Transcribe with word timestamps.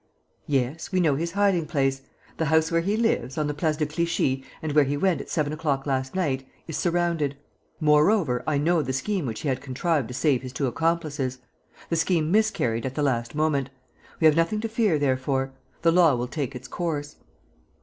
"Yes, 0.47 0.91
we 0.91 0.99
know 0.99 1.13
his 1.13 1.33
hiding 1.33 1.67
place. 1.67 2.01
The 2.37 2.45
house 2.45 2.71
where 2.71 2.81
he 2.81 2.97
lives, 2.97 3.37
on 3.37 3.45
the 3.45 3.53
Place 3.53 3.77
de 3.77 3.85
Clichy, 3.85 4.43
and 4.59 4.71
where 4.71 4.83
he 4.83 4.97
went 4.97 5.21
at 5.21 5.29
seven 5.29 5.53
o'clock 5.53 5.85
last 5.85 6.15
night, 6.15 6.43
is 6.65 6.75
surrounded. 6.75 7.37
Moreover, 7.79 8.43
I 8.47 8.57
know 8.57 8.81
the 8.81 8.93
scheme 8.93 9.27
which 9.27 9.41
he 9.41 9.47
had 9.47 9.61
contrived 9.61 10.07
to 10.07 10.15
save 10.15 10.41
his 10.41 10.53
two 10.53 10.65
accomplices. 10.65 11.37
The 11.89 11.97
scheme 11.97 12.31
miscarried 12.31 12.87
at 12.87 12.95
the 12.95 13.03
last 13.03 13.35
moment. 13.35 13.69
We 14.19 14.25
have 14.25 14.35
nothing 14.35 14.59
to 14.61 14.67
fear, 14.67 14.97
therefore. 14.97 15.53
The 15.83 15.91
law 15.91 16.15
will 16.15 16.27
take 16.27 16.55
its 16.55 16.67
course." 16.67 17.17